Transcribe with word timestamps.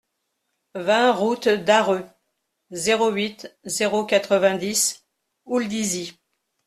vingt 0.73 1.11
route 1.13 1.47
d'Arreux, 1.47 2.03
zéro 2.71 3.11
huit, 3.11 3.55
zéro 3.65 4.03
quatre-vingt-dix, 4.03 5.05
Houldizy 5.45 6.17